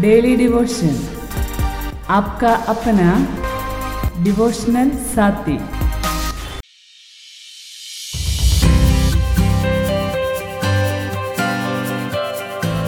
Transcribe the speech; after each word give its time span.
Daily 0.00 0.34
devotion 0.36 0.94
आपका 2.08 2.52
अपना 2.72 3.08
devotional 4.24 4.90
साथी। 5.08 5.56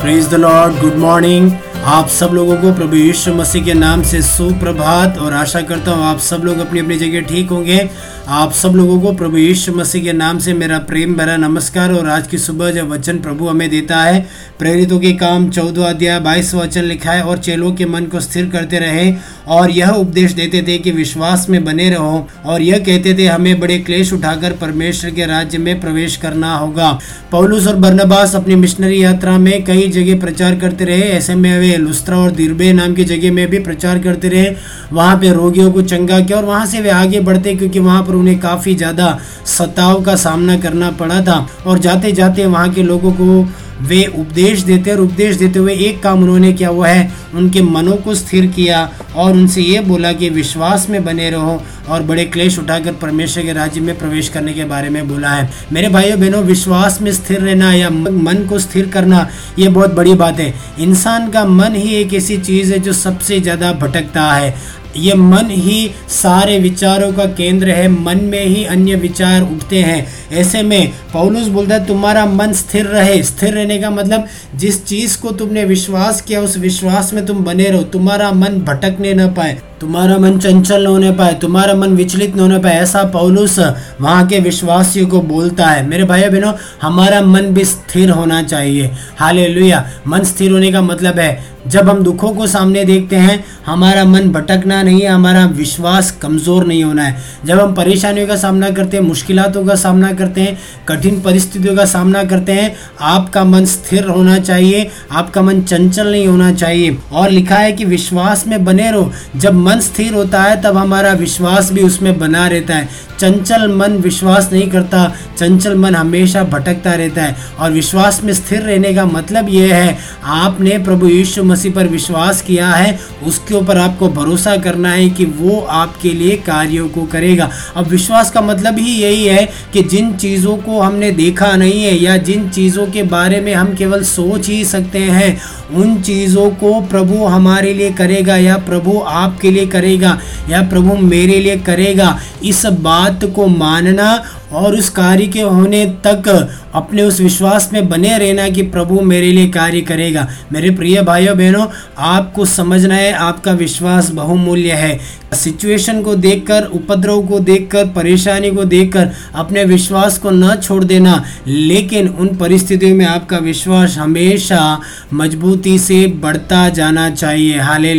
Praise 0.03 0.29
the 0.29 0.35
Lord 0.35 0.81
good 0.81 0.97
morning 1.01 1.51
आप 1.83 2.09
सब 2.09 2.31
लोगों 2.33 2.57
को 2.57 2.73
प्रभु 2.75 2.97
यीशु 2.97 3.33
मसीह 3.35 3.65
के 3.65 3.75
नाम 3.75 4.03
से 4.03 4.21
सुप्रभात 4.23 5.19
और 5.19 5.33
आशा 5.33 5.61
करता 5.61 5.91
हूँ 5.91 6.05
आप 6.07 6.19
सब 6.21 6.43
लोग 6.45 6.59
अपनी 6.59 6.81
अपनी 6.81 6.97
जगह 6.99 7.21
ठीक 7.29 7.51
होंगे। 7.51 7.89
आप 8.29 8.53
सब 8.53 8.73
लोगों 8.77 9.01
को 9.01 9.13
प्रभु 9.13 9.37
यीशु 9.37 9.73
मसीह 9.73 10.03
के 10.05 10.13
नाम 10.13 10.39
से 10.39 10.53
मेरा 10.55 10.79
प्रेम 10.81 11.15
भरा 11.15 11.37
नमस्कार 11.37 11.93
और 11.93 12.09
आज 12.09 12.27
की 12.27 12.39
सुबह 12.39 12.71
जब 12.71 12.91
वचन 12.91 13.19
प्रभु 13.19 13.49
हमें 13.49 13.69
देता 13.71 14.03
है, 14.03 14.21
प्रेरितों 14.59 14.99
के 15.01 15.13
काम 15.13 15.49
चौदह 15.51 15.85
अध्याय 15.85 16.19
बाईस 16.21 16.55
वचन 16.55 16.85
लिखा 16.85 17.13
है, 17.13 17.23
और 17.23 17.39
चेलों 17.39 17.73
के 17.73 17.87
मन 17.87 18.05
को 18.05 18.21
स्थिर 18.21 18.49
करते 18.51 18.79
रहे 18.79 19.13
और 19.49 19.71
यह 19.71 19.91
उपदेश 19.91 20.33
देते 20.33 20.63
थे 20.63 20.79
कि 20.79 20.91
विश्वास 20.91 21.47
में 21.51 21.65
बने 21.65 21.89
रहो 21.91 22.27
और 22.45 22.63
यह 22.63 22.79
कहते 22.79 23.15
थे, 23.15 23.27
हमें 23.27 23.61
बड़े 23.61 23.79
क्लेश 23.81 24.13
उठाकर 24.13 24.53
परमेश्वर 24.53 25.11
के 25.11 25.27
राज्य 25.27 25.59
में 25.59 25.81
प्रवेश 25.81 26.17
करना 26.17 26.55
होगा। 26.55 26.99
पौलुस 27.31 27.67
और 27.67 27.77
बर्नबास 27.77 28.37
अपनी 28.37 28.55
मिशनरी 28.55 29.03
यात्रा 29.03 29.37
में 29.39 29.65
कई 29.65 29.89
जगह 29.91 30.21
प्रचार 30.21 30.57
करते 30.57 30.85
रहे। 30.85 31.11
ऐसे 31.11 31.35
में 31.35 31.59
वे 31.59 31.72
लुस्त्रा 31.79 32.19
और 32.19 32.31
दिरबे 32.33 32.73
नाम 32.73 32.95
की 32.95 33.05
जगह 33.05 33.33
में 33.33 33.47
भी 33.47 33.59
प्रचार 33.61 33.99
करते 33.99 34.29
रहे। 34.29 34.55
वहाँ 34.93 35.17
पे 35.17 35.33
रोगियों 35.33 35.71
को 35.73 35.83
चंगा 35.85 36.21
किया 36.21 36.39
और 36.39 36.45
वहाँ 36.45 36.67
से 36.67 36.81
वे 36.81 36.91
आगे 36.93 37.21
बढ़ते 37.23 37.55
क्योंकि 37.57 37.79
वहाँ 37.81 38.03
पर 38.03 38.15
उन्हें 38.15 38.39
काफ़ी 38.41 38.75
ज़्यादा 38.75 39.19
सताव 39.49 40.03
का 40.05 40.17
सामना 40.19 40.57
करना 40.61 40.91
पड़ा 40.93 41.21
था। 41.23 41.47
और 41.67 41.79
जाते 41.79 42.13
जाते 42.13 42.47
वहाँ 42.47 42.73
के 42.73 42.83
लोगों 42.83 43.13
को 43.13 43.43
वे 43.83 44.05
उपदेश 44.15 44.61
देते 44.63 44.91
और 44.91 45.01
उपदेश 45.01 45.37
देते 45.37 45.59
हुए 45.59 45.75
एक 45.87 46.03
काम 46.03 46.23
उन्होंने 46.23 46.53
किया 46.53 46.69
हुआ 46.69 46.89
है 46.89 47.11
उनके 47.35 47.63
मनों 47.63 47.97
को 47.97 48.15
स्थिर 48.15 48.47
किया 48.47 48.89
और 49.17 49.33
उनसे 49.33 49.63
ये 49.63 49.81
बोला 49.83 50.13
कि 50.13 50.29
विश्वास 50.31 50.87
में 50.91 51.05
बने 51.05 51.31
रहो 51.31 51.63
और 51.89 52.03
बड़े 52.03 52.25
क्लेश 52.25 52.59
उठाकर 52.59 52.93
परमेश्वर 52.93 53.45
के 53.45 53.53
राज्य 53.53 53.81
में 53.81 53.99
प्रवेश 53.99 54.29
करने 54.29 54.53
के 54.53 54.65
बारे 54.65 54.89
में 54.89 55.09
बोला 55.09 55.31
है। 55.31 55.49
मेरे 55.73 55.89
भाइयों 55.89 56.19
बहनों, 56.21 56.43
विश्वास 56.43 57.01
में 57.03 57.13
स्थिर 57.13 57.41
रहना 57.41 57.73
या 57.73 57.91
मन 57.91 58.47
को 58.51 58.59
स्थिर 58.59 58.89
करना, 58.89 59.29
ये 59.59 59.69
बहुत 59.69 59.95
बड़ी 59.95 60.15
बात 60.15 60.41
है। 60.41 60.53
इंसान 60.81 61.29
का 61.31 61.45
मन 61.47 61.75
ही 61.75 61.95
एक 61.95 62.15
ऐसी 62.15 62.37
चीज़ 62.39 62.73
है 62.73 62.79
जो 62.79 62.93
सबसे 62.93 63.41
ज़्यादा 63.41 63.73
भटकता 63.73 64.33
है। 64.33 64.55
ये 64.97 65.15
मन 65.15 65.51
ही 65.51 65.91
सारे 66.09 66.59
विचारों 66.59 67.13
का 67.13 67.25
केंद्र 67.25 67.71
है, 67.71 67.89
मन 67.89 68.21
में 68.23 68.45
ही 68.45 68.65
अन्य 68.65 68.95
विचार 68.95 69.43
उठते 69.43 69.83
हैं। 69.83 70.07
ऐसे 70.33 70.63
में 70.63 70.93
पौलुस 71.13 71.49
बोलता 71.49 71.75
है, 71.75 71.87
तुम्हारा 71.87 72.27
मन 72.27 72.53
स्थिर 72.53 72.87
रहे। 72.87 73.23
स्थिर 73.23 73.55
रहने 73.55 73.79
का 73.79 73.91
मतलब 73.91 74.27
जिस 74.57 74.85
चीज़ 74.85 75.19
को 75.19 75.33
तुमने 75.33 75.65
विश्वास 75.65 76.21
किया, 76.21 76.41
उस 76.41 76.59
विश्वास 76.59 77.13
में 77.13 77.27
तुम 77.27 77.45
बने 77.45 77.65
रहो। 77.65 77.83
तुम्हारा 77.83 78.33
मन 78.33 78.49
भटकने 78.49 79.15
ना 79.15 79.27
पाए। 79.27 79.59
तुम्हारा 79.83 80.17
मन 80.19 80.37
चंचल 80.39 80.83
न 80.83 80.87
होने 80.87 81.11
पाए, 81.11 81.35
तुम्हारा 81.35 81.75
मन 81.75 81.95
विचलित 81.97 82.37
न 82.37 82.41
होने 82.41 82.59
पाए, 82.59 82.75
ऐसा 82.75 83.03
पौलुस 83.05 83.59
वहाँ 84.01 84.27
के 84.27 84.39
विश्वासियों 84.41 85.07
को 85.07 85.21
बोलता 85.23 85.67
है। 85.67 85.87
मेरे 85.87 86.05
भाई 86.05 86.29
बहनों, 86.29 86.53
हमारा 86.83 87.21
मन 87.23 87.55
भी 87.55 87.65
स्थिर 87.65 88.11
होना 88.11 88.43
चाहिए। 88.43 88.91
हाले 89.19 89.73
मन 90.09 90.23
स्थिर 90.25 90.53
होने 90.53 90.71
का 90.73 90.83
मतलब 90.83 91.19
है, 91.19 91.53
जब 91.67 91.89
हम 91.89 92.03
दुखों 92.05 92.33
को 92.35 92.47
सामने 92.47 92.85
देखते 92.85 93.17
हैं, 93.17 93.45
हमारा 93.67 94.05
मन 94.05 94.29
भटकना 94.29 94.83
नहीं 94.83 95.01
है, 95.01 95.09
हमारा 95.09 95.45
विश्वास 95.47 96.11
कमज़ोर 96.13 96.67
नहीं 96.67 96.85
होना 96.85 97.03
है। 97.03 97.17
जब 97.45 97.61
हम 97.61 97.75
परेशानियों 97.75 98.27
का 98.27 98.37
सामना 98.37 98.71
करते 98.71 98.97
हैं 98.97 99.05
मुश्किलों 99.05 99.65
का 99.65 99.75
सामना 99.75 100.13
करते 100.13 100.41
हैं, 100.41 100.57
कठिन 100.89 101.21
परिस्थितियों 101.21 101.77
का 101.77 101.85
सामना 101.85 102.25
करते 102.25 102.53
हैं, 102.53 102.75
आपका 103.01 103.45
मन 103.45 103.65
स्थिर 103.65 104.07
होना 104.07 104.39
चाहिए, 104.39 104.91
आपका 105.13 105.43
मन 105.43 105.61
चंचल 105.63 106.11
नहीं 106.11 106.27
होना 106.27 106.53
चाहिए। 106.53 106.97
और 107.13 107.31
लिखा 107.31 107.57
है 107.57 107.73
कि 107.73 107.85
विश्वास 107.85 108.47
में 108.47 108.65
बने 108.65 108.91
रहो। 108.91 109.11
जब 109.37 109.55
मन 109.55 109.72
स्थिर 109.81 110.15
होता 110.15 110.43
है, 110.43 110.63
तब 110.63 110.77
हमारा 110.77 111.13
विश्वास 111.13 111.73
भी 111.73 111.83
उसमें 111.83 112.19
बना 112.19 112.47
रहता 112.47 112.75
है। 112.75 113.13
चंचल 113.21 113.73
मन 113.73 113.93
विश्वास 113.93 114.49
नहीं 114.53 114.71
करता, 114.71 115.15
चंचल 115.39 115.75
मन 115.75 115.95
हमेशा 115.95 116.45
भटकता 116.45 116.95
रहता 116.95 117.23
है। 117.23 117.37
और 117.59 117.73
विश्वास 117.73 118.21
में 118.25 118.33
स्थिर 118.33 118.61
रहने 118.61 118.95
का 118.95 119.05
मतलब 119.07 119.49
यह 119.49 119.75
है, 119.75 119.99
आपने 120.25 120.79
प्रभु 120.79 121.09
यीशु 121.09 121.45
मसीह 121.45 121.73
पर 121.73 121.87
विश्वास 121.87 122.43
किया 122.43 122.69
है, 122.69 122.99
उसके 123.27 123.55
ऊपर 123.55 123.79
आपको 123.79 124.09
भरोसा 124.09 124.57
करना 124.57 124.93
है 124.93 125.09
कि 125.11 125.25
वो 125.25 125.61
आपके 125.61 126.09
लिए 126.09 126.37
कार्यों 126.37 126.89
को 126.89 127.03
करेगा। 127.03 127.51
अब 127.77 127.87
विश्वास 127.87 128.31
का 128.31 128.41
मतलब 128.41 128.79
ही 128.79 128.91
यही 128.93 129.27
है 129.27 129.49
कि 129.73 129.83
जिन 129.83 130.13
चीज़ों 130.13 130.57
को 130.57 130.81
हमने 130.81 131.11
देखा 131.11 131.57
नहीं 131.57 131.85
है 131.85 131.95
या 131.95 132.17
जिन 132.17 132.49
चीज़ों 132.49 132.87
के 132.87 133.03
बारे 133.03 133.41
में 133.41 133.55
हम 133.55 133.75
केवल 133.75 134.03
सोच 134.03 134.49
ही 134.49 134.65
सकते 134.65 134.99
हैं, 134.99 135.41
उन 135.75 136.03
चीज़ों 136.03 136.51
को 136.51 136.81
प्रभु 136.81 137.25
हमारे 137.25 137.75
लिए 137.75 137.91
करेगा 137.91 138.37
या 138.37 138.57
प्रभु 138.57 138.99
आपके 139.07 139.51
लिए 139.53 139.67
करेगा 139.67 140.19
या 140.51 140.63
प्रभु 140.69 140.97
मेरे 141.07 141.39
लिए 141.41 141.57
करेगा 141.67 142.19
इस 142.45 142.65
बात 142.83 143.25
को 143.37 143.47
मानना 143.57 144.13
और 144.53 144.77
उस 144.77 144.89
कार्य 144.89 145.27
के 145.27 145.41
होने 145.41 145.85
तक 146.07 146.29
अपने 146.75 147.03
उस 147.03 147.21
विश्वास 147.21 147.71
में 147.73 147.89
बने 147.89 148.19
रहना 148.19 148.49
कि 148.49 148.63
प्रभु 148.63 149.01
मेरे 149.01 149.33
लिए 149.33 149.49
कार्य 149.49 149.81
करेगा। 149.81 150.29
मेरे 150.53 150.71
प्रिय 150.71 151.03
भाइयों, 151.03 151.37
बहनों, 151.39 151.67
आपको 151.99 152.45
समझना 152.45 152.95
है, 152.95 153.13
आपका 153.13 153.53
विश्वास 153.53 154.11
बहुमूल्य 154.11 154.73
है। 154.73 155.01
सिचुएशन 155.35 156.03
को 156.03 156.15
देखकर, 156.15 156.63
उपद्रव 156.63 157.23
को 157.23 157.39
देखकर, 157.41 157.85
परेशानी 157.85 158.51
को 158.51 158.65
देखकर 158.65 159.11
अपने 159.35 159.65
विश्वास 159.65 160.19
को 160.19 160.31
न 160.31 160.55
छोड़ 160.55 160.85
देना, 160.85 161.25
लेकिन 161.47 162.09
उन 162.09 162.29
परिस्थितियों 162.37 162.97
में 162.97 163.05
आपका 163.07 163.39
विश्वास 163.39 163.97
हमेशा 163.99 164.81
मजबूती 165.13 165.79
से 165.79 166.07
बढ़ता 166.07 166.69
जाना 166.69 167.11
चाहिए। 167.11 167.59
हाले 167.59 167.93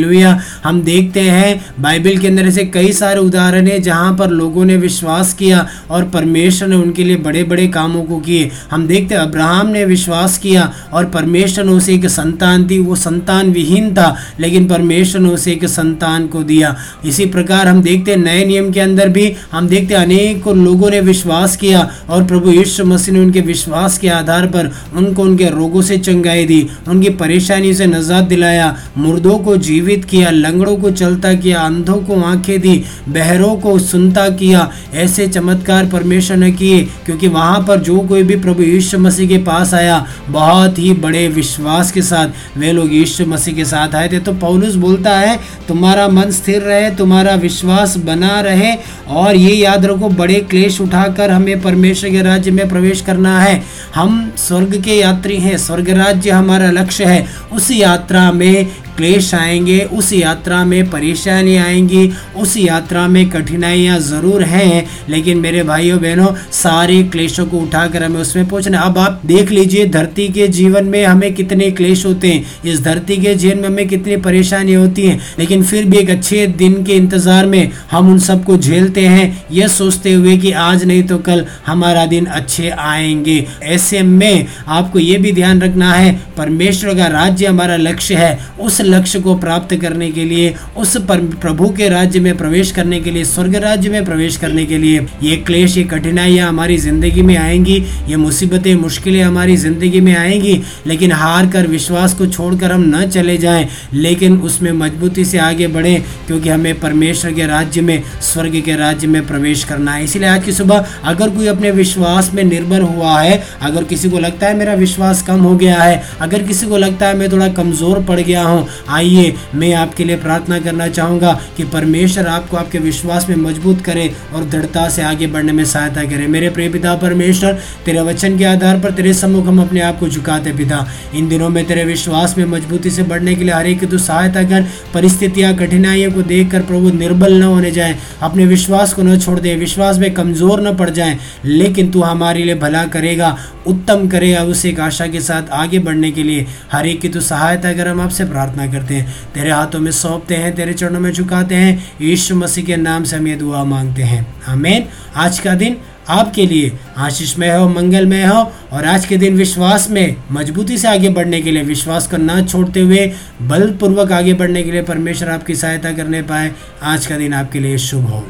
हम 0.63 0.81
देखते 0.81 1.19
हैं, 1.19 1.65
बाइबल 1.79 2.17
के 2.17 2.27
अंदर 2.27 2.47
ऐसे 2.47 2.65
कई 2.65 2.91
सारे 2.91 3.19
उदाहरण 3.19 3.67
हैं 3.67 3.81
जहाँ 3.81 4.15
पर 4.17 4.29
लोगों 4.29 4.65
ने 4.65 4.77
विश्वास 4.77 5.33
किया 5.33 5.67
और 5.89 6.03
परमेश्वर 6.03 6.42
ने 6.51 6.75
उनके 6.75 7.03
लिए 7.03 7.15
बड़े 7.15 7.43
बड़े 7.43 7.67
कामों 7.67 8.03
को 8.03 8.17
किए। 8.17 8.51
हम 8.71 8.87
देखते 8.87 9.15
हैं, 9.15 9.21
अब्राहम 9.21 9.67
ने 9.67 9.85
विश्वास 9.85 10.37
किया 10.37 10.73
और 10.93 11.05
परमेश्वर 11.05 11.65
ने 11.65 11.71
उसे 11.71 11.93
एक 11.93 12.05
संतान 12.05 12.65
दी। 12.67 12.79
वो 12.79 12.95
संतान 12.95 13.51
विहीन 13.51 13.93
था, 13.93 14.15
लेकिन 14.39 14.67
परमेश्वर 14.67 15.21
ने 15.21 15.29
उसे 15.29 15.51
एक 15.51 15.65
संतान 15.65 16.27
को 16.27 16.43
दिया। 16.43 16.75
इसी 17.05 17.25
प्रकार 17.25 17.67
हम 17.67 17.81
देखते 17.81 18.11
हैं, 18.11 18.17
नए 18.17 18.45
नियम 18.45 18.71
के 18.71 18.79
अंदर 18.79 19.09
भी 19.09 19.33
हम 19.51 19.67
देखते 19.67 19.93
अनेक 19.93 20.47
लोगों 20.47 20.89
ने 20.89 20.99
विश्वास 21.01 21.57
किया 21.57 21.91
और 22.09 22.23
प्रभु 22.23 22.51
यीशु 22.51 22.85
मसीह 22.85 23.13
ने 23.13 23.19
उनके 23.19 23.41
विश्वास 23.41 23.97
के 23.97 24.07
आधार 24.07 24.45
पर 24.45 24.71
उनको 24.93 25.21
उनके 25.21 25.45
रोगों 25.49 25.81
से 25.81 25.97
चंगाई 25.97 26.45
दी, 26.45 26.67
उनकी 26.87 27.09
परेशानी 27.09 27.73
से 27.73 27.85
नजात 27.85 28.23
दिलाया, 28.23 28.77
मुर्दों 28.97 29.37
को 29.39 29.57
जीवित 29.57 30.05
किया, 30.05 30.29
लंगड़ों 30.29 30.75
को 30.77 30.91
चलता 30.91 31.33
किया, 31.33 31.59
अंधों 31.59 31.97
को 31.97 32.21
आँखें 32.21 32.61
दी, 32.61 32.83
बहरों 33.09 33.55
को 33.55 33.79
सुनता 33.79 34.29
किया। 34.29 34.71
ऐसे 34.93 35.27
चमत्कार 35.27 35.85
परमेश्वर 35.85 36.32
ने 36.35 36.51
किए, 36.51 36.83
क्योंकि 37.05 37.27
वहाँ 37.27 37.65
पर 37.67 37.79
जो 37.79 37.99
कोई 37.99 38.23
भी 38.23 38.35
प्रभु 38.35 38.63
यीशु 38.63 38.99
मसीह 38.99 39.27
के 39.27 39.37
पास 39.37 39.73
आया, 39.73 40.05
बहुत 40.29 40.79
ही 40.79 40.93
बड़े 40.93 41.27
विश्वास 41.27 41.91
के 41.91 42.01
साथ, 42.01 42.57
वे 42.57 42.71
लोग 42.71 42.93
यीशु 42.93 43.25
मसीह 43.25 43.55
के 43.55 43.65
साथ 43.65 43.95
आए 43.95 44.07
थे। 44.07 44.19
तो 44.19 44.33
पौलुस 44.33 44.75
बोलता 44.75 45.17
है, 45.17 45.39
तुम्हारा 45.67 46.07
मन 46.07 46.31
स्थिर 46.31 46.61
रहे, 46.61 46.89
तुम्हारा 46.91 47.35
विश्वास 47.35 47.97
बना 47.97 48.39
रहे, 48.41 48.75
और 49.09 49.35
ये 49.35 49.55
याद 49.55 49.85
रखो, 49.85 50.09
बड़े 50.09 50.39
क्लेश 50.49 50.81
उठाकर 50.81 51.31
हमें 51.31 51.61
परमेश्वर 51.61 52.09
के 52.09 52.21
राज्य 52.21 52.51
में 52.51 52.69
प्रवेश 52.69 53.01
करना 53.01 53.39
है। 53.39 53.63
हम 53.95 54.31
स्वर्ग 54.37 54.81
के 54.81 54.93
यात्री 54.93 55.37
हैं, 55.37 55.57
स्वर्ग 55.57 55.89
राज्य 55.89 56.29
हमारा 56.29 56.71
लक्ष्य 56.71 57.05
है। 57.05 57.25
उस 57.51 57.71
यात्रा 57.71 58.31
में 58.31 58.67
क्लेश 58.97 59.33
आएँगे, 59.35 59.79
उस 59.83 60.11
यात्रा 60.13 60.63
में 60.65 60.89
परेशानी 60.89 61.55
आएँगी, 61.57 62.09
उस 62.35 62.55
यात्रा 62.57 63.07
में 63.07 63.29
कठिनाइयाँ 63.29 63.99
ज़रूर 63.99 64.43
हैं, 64.43 64.85
लेकिन 65.09 65.37
मेरे 65.37 65.63
भाइयों 65.63 65.99
बहनों, 66.01 66.27
सारे 66.53 67.01
क्लेशों 67.03 67.45
को 67.45 67.57
उठाकर 67.57 68.03
हमें 68.03 68.19
उसमें 68.21 68.47
पहुँचना 68.47 68.79
अब 68.79 68.97
आप 68.97 69.21
देख 69.25 69.51
लीजिए, 69.51 69.85
धरती 69.87 70.27
के 70.29 70.47
जीवन 70.49 70.85
में 70.85 71.03
हमें 71.05 71.33
कितने 71.33 71.69
क्लेश 71.71 72.05
होते 72.05 72.27
हैं। 72.27 72.61
इस 72.65 72.81
धरती 72.81 73.17
के 73.17 73.35
जीवन 73.35 73.59
में 73.59 73.67
हमें 73.67 73.87
कितनी 73.87 74.17
परेशानी 74.19 74.73
होती 74.73 75.05
है, 75.05 75.19
लेकिन 75.39 75.63
फिर 75.63 75.85
भी 75.85 75.97
एक 75.97 76.09
अच्छे 76.09 76.45
दिन 76.47 76.83
के 76.83 76.93
इंतज़ार 76.93 77.45
में 77.45 77.71
हम 77.91 78.11
उन 78.11 78.19
सबको 78.19 78.57
झेलते 78.57 79.05
हैं। 79.07 79.45
यह 79.51 79.67
सोचते 79.69 80.13
हुए 80.13 80.37
कि 80.37 80.51
आज 80.51 80.83
नहीं 80.83 81.03
तो 81.03 81.17
कल 81.19 81.45
हमारा 81.65 82.05
दिन 82.05 82.25
अच्छे 82.25 82.69
आएँगे। 82.69 83.45
ऐसे 83.63 84.01
में 84.03 84.45
आपको 84.67 84.99
ये 84.99 85.17
भी 85.17 85.31
ध्यान 85.31 85.61
रखना 85.61 85.93
है, 85.93 86.11
परमेश्वर 86.37 86.95
का 86.95 87.07
राज्य 87.09 87.45
हमारा 87.45 87.75
लक्ष्य 87.77 88.15
है, 88.15 88.37
उस 88.59 88.81
लक्ष्य 88.83 89.19
को 89.19 89.35
प्राप्त 89.35 89.75
करने 89.75 90.11
के 90.11 90.25
लिए, 90.25 90.53
उस 90.77 90.95
प्रभु 91.07 91.69
के 91.69 91.89
राज्य 91.89 92.19
में 92.19 92.35
प्रवेश 92.37 92.71
करने 92.71 92.99
के 92.99 93.11
लिए, 93.11 93.23
स्वर्ग 93.23 93.55
राज्य 93.55 93.89
में 93.89 94.05
प्रवेश 94.05 94.37
करने 94.37 94.65
के 94.65 94.77
लिए, 94.77 95.05
ये 95.23 95.35
क्लेश, 95.37 95.77
ये 95.77 95.83
कठिनाइयाँ 95.83 96.47
हमारी 96.49 96.77
ज़िंदगी 96.77 97.21
में 97.21 97.35
आएँगी, 97.37 97.77
ये 98.07 98.15
मुसीबतें, 98.15 98.73
मुश्किलें 98.75 99.21
हमारी 99.23 99.57
ज़िंदगी 99.57 100.01
में 100.01 100.15
आएँगी, 100.15 100.61
लेकिन 100.87 101.11
हार 101.11 101.47
कर 101.47 101.67
विश्वास 101.67 102.13
को 102.13 102.27
छोड़कर 102.27 102.71
हम 102.71 102.83
न 102.95 103.07
चले 103.09 103.37
जाएँ, 103.37 103.67
लेकिन 103.93 104.37
उसमें 104.37 104.71
मजबूती 104.71 105.25
से 105.25 105.37
आगे 105.37 105.67
बढ़ें, 105.67 106.01
क्योंकि 106.27 106.49
हमें 106.49 106.79
परमेश्वर 106.79 107.33
के 107.33 107.47
राज्य 107.47 107.81
में, 107.81 108.03
स्वर्ग 108.21 108.61
के 108.61 108.75
राज्य 108.75 109.07
में 109.07 109.25
प्रवेश 109.27 109.63
करना 109.63 109.91
है। 109.91 110.03
इसलिए 110.03 110.29
आज 110.29 110.43
की 110.45 110.51
सुबह 110.51 110.85
अगर 111.03 111.29
कोई 111.29 111.47
अपने 111.47 111.71
विश्वास 111.71 112.31
में 112.33 112.43
निर्भर 112.43 112.81
हुआ 112.81 113.19
है, 113.21 113.41
अगर 113.61 113.83
किसी 113.83 114.09
को 114.09 114.19
लगता 114.19 114.47
है 114.47 114.57
मेरा 114.57 114.73
विश्वास 114.73 115.21
कम 115.21 115.39
हो 115.39 115.55
गया 115.57 115.81
है, 115.81 116.01
अगर 116.21 116.43
किसी 116.43 116.67
को 116.67 116.77
लगता 116.77 117.07
है 117.07 117.17
मैं 117.17 117.31
थोड़ा 117.31 117.47
कमज़ोर 117.53 118.03
पड़ 118.03 118.19
गया 118.19 118.43
हूँ 118.43 118.67
आइए, 118.89 119.33
मैं 119.55 119.73
आपके 119.73 120.03
लिए 120.03 120.17
प्रार्थना 120.17 120.59
करना 120.59 120.87
चाहूँगा 120.89 121.33
कि 121.57 121.63
परमेश्वर 121.65 122.27
आपको 122.27 122.57
आपके 122.57 122.79
विश्वास 122.79 123.29
में 123.29 123.35
मज़बूत 123.37 123.81
करे 123.81 124.09
और 124.33 124.43
दृढ़ता 124.43 124.87
से 124.89 125.01
आगे 125.03 125.27
बढ़ने 125.27 125.51
में 125.51 125.63
सहायता 125.65 126.03
करे। 126.03 126.27
मेरे 126.27 126.49
प्रिय 126.49 126.69
पिता 126.69 126.95
परमेश्वर, 126.95 127.59
तेरे 127.85 128.01
वचन 128.01 128.37
के 128.37 128.45
आधार 128.45 128.79
पर 128.79 128.91
तेरे 128.91 129.13
सम्मुख 129.13 129.47
हम 129.47 129.61
अपने 129.61 129.81
आप 129.81 129.99
को 129.99 130.07
झुकाते 130.09 130.53
पिता। 130.53 130.85
इन 131.15 131.27
दिनों 131.27 131.49
में 131.49 131.63
तेरे 131.65 131.83
विश्वास 131.83 132.37
में 132.37 132.45
मजबूती 132.47 132.89
से 132.89 133.03
बढ़ने 133.03 133.35
के 133.35 133.43
लिए 133.43 133.53
हर 133.53 133.67
एक 133.67 133.79
की 133.79 133.85
तू 133.85 133.97
सहायता 133.97 134.43
कर। 134.43 134.67
परिस्थितियाँ, 134.93 135.53
कठिनाइयों 135.55 136.11
को 136.11 136.21
देख 136.23 136.51
कर 136.51 136.61
प्रभु 136.63 136.91
निर्बल 136.91 137.33
न 137.33 137.43
होने 137.43 137.71
जाए। 137.71 137.97
अपने 138.21 138.45
विश्वास 138.45 138.93
को 138.93 139.03
न 139.03 139.17
छोड़ 139.19 139.39
दे, 139.39 139.55
विश्वास 139.55 139.97
में 139.97 140.13
कमज़ोर 140.13 140.61
न 140.61 140.75
पड़ 140.75 140.89
जाए, 140.89 141.17
लेकिन 141.45 141.91
तू 141.91 142.01
हमारे 142.01 142.43
लिए 142.43 142.55
भला 142.55 142.85
करेगा, 142.87 143.35
उत्तम 143.67 144.07
करेगा, 144.07 144.43
उसे 144.43 144.69
एक 144.69 144.79
आशा 144.79 145.07
के 145.07 145.19
साथ 145.21 145.49
आगे 145.53 145.79
बढ़ने 145.79 146.11
के 146.11 146.23
लिए। 146.23 146.45
हर 146.71 146.87
एक 146.87 147.01
की 147.01 147.09
तू 147.09 147.21
सहायता 147.21 147.73
कर, 147.73 147.87
हम 147.87 148.01
आपसे 148.01 148.25
प्रार्थना 148.25 148.62
करते 148.67 148.95
हैं। 148.95 149.15
तेरे 149.33 149.51
हाथों 149.51 149.79
में 149.79 149.91
सौंपते 149.91 150.35
हैं, 150.35 150.55
तेरे 150.55 150.73
चरणों 150.73 150.99
में 150.99 151.11
झुकाते 151.11 151.55
हैं। 151.55 151.91
यीशु 152.01 152.35
मसीह 152.35 152.65
के 152.65 152.75
नाम 152.75 153.03
से 153.03 153.17
हम 153.17 153.27
ये 153.27 153.35
दुआ 153.35 153.63
मांगते 153.63 154.03
हैं। 154.03 154.35
हमें 154.45 154.87
आज 155.15 155.39
का 155.39 155.55
दिन 155.55 155.77
आपके 156.09 156.45
लिए 156.45 156.71
आशीषमय 156.97 157.55
हो, 157.55 157.69
मंगलमय 157.69 158.25
हो 158.25 158.51
और 158.71 158.85
आज 158.85 159.05
के 159.05 159.17
दिन 159.17 159.37
विश्वास 159.37 159.89
में 159.89 160.15
मजबूती 160.31 160.77
से 160.77 160.87
आगे 160.87 161.09
बढ़ने 161.09 161.41
के 161.41 161.51
लिए, 161.51 161.63
विश्वास 161.63 162.07
को 162.07 162.17
ना 162.17 162.41
छोड़ते 162.41 162.79
हुए, 162.79 163.11
बलपूर्वक 163.41 164.11
आगे 164.11 164.33
बढ़ने 164.33 164.63
के 164.63 164.71
लिए 164.71 164.81
परमेश्वर 164.81 165.29
आपकी 165.29 165.55
सहायता 165.55 165.91
करने 165.91 166.21
पाए। 166.21 166.51
आज 166.83 167.05
का 167.05 167.17
दिन 167.17 167.33
आपके 167.33 167.59
लिए 167.59 167.77
शुभ 167.77 168.03
हो। 168.03 168.27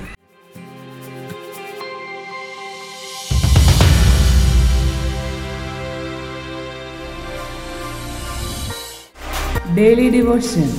डेली 9.76 10.10
डिवोशन 10.10 10.74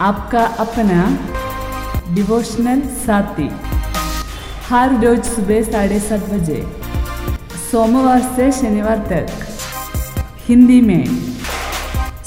आपका 0.00 0.44
अपना 0.64 0.98
डिवोशनल 2.14 2.80
साथी। 2.80 3.48
हर 4.68 4.94
रोज 5.04 5.24
सुबह 5.24 5.62
साढ़े 5.62 6.00
सात 6.00 6.28
बजे। 6.30 6.60
सोमवार 7.70 8.20
से 8.36 8.50
शनिवार 8.52 8.98
तक। 8.98 9.28
हिंदी 10.48 10.80
में। 10.80 11.04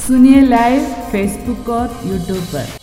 सुनिए 0.07 0.41
लाइव 0.41 0.83
फेसबुक 1.11 1.69
और 1.69 2.01
यूट्यूब 2.05 2.39
पर। 2.39 2.82